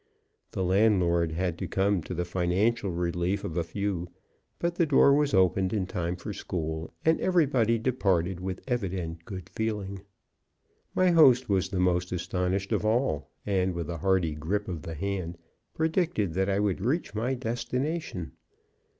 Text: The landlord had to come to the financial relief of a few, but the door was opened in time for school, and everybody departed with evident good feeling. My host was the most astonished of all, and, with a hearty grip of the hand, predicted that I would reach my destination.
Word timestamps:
The 0.49 0.63
landlord 0.63 1.33
had 1.33 1.59
to 1.59 1.67
come 1.67 2.01
to 2.01 2.15
the 2.15 2.25
financial 2.25 2.89
relief 2.89 3.43
of 3.43 3.55
a 3.55 3.63
few, 3.63 4.07
but 4.57 4.73
the 4.73 4.87
door 4.87 5.13
was 5.13 5.31
opened 5.35 5.73
in 5.73 5.85
time 5.85 6.15
for 6.15 6.33
school, 6.33 6.91
and 7.05 7.21
everybody 7.21 7.77
departed 7.77 8.39
with 8.39 8.63
evident 8.67 9.25
good 9.25 9.47
feeling. 9.47 10.01
My 10.95 11.11
host 11.11 11.49
was 11.49 11.69
the 11.69 11.79
most 11.79 12.11
astonished 12.11 12.71
of 12.71 12.83
all, 12.83 13.29
and, 13.45 13.75
with 13.75 13.91
a 13.91 13.97
hearty 13.99 14.33
grip 14.33 14.67
of 14.67 14.81
the 14.81 14.95
hand, 14.95 15.37
predicted 15.75 16.33
that 16.33 16.49
I 16.49 16.59
would 16.59 16.81
reach 16.81 17.13
my 17.13 17.35
destination. 17.35 18.31